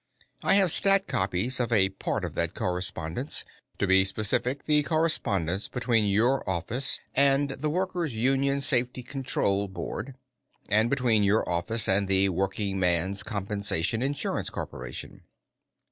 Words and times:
"I 0.41 0.55
have 0.55 0.71
'stat 0.71 1.05
copies 1.05 1.59
of 1.59 1.71
a 1.71 1.89
part 1.89 2.25
of 2.25 2.33
that 2.33 2.55
correspondence. 2.55 3.45
To 3.77 3.85
be 3.85 4.03
specific, 4.03 4.63
the 4.63 4.81
correspondence 4.81 5.67
between 5.67 6.05
your 6.05 6.41
office 6.49 6.99
and 7.13 7.51
the 7.51 7.69
Workers' 7.69 8.15
Union 8.15 8.61
Safety 8.61 9.03
Control 9.03 9.67
Board, 9.67 10.15
and 10.67 10.89
between 10.89 11.21
your 11.23 11.47
office 11.47 11.87
and 11.87 12.07
the 12.07 12.29
Workingman's 12.29 13.21
Compensation 13.21 14.01
Insurance 14.01 14.49
Corporation." 14.49 15.21